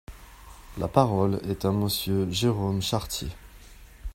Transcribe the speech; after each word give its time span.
La 0.79 0.87
parole 0.87 1.39
est 1.47 1.63
à 1.63 1.71
Monsieur 1.71 2.27
Jérôme 2.31 2.81
Chartier. 2.81 3.27